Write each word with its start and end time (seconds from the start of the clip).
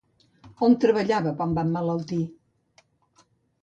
On 0.67 0.77
treballava 0.85 1.35
quan 1.43 1.55
va 1.59 1.69
emmalaltir? 1.69 2.21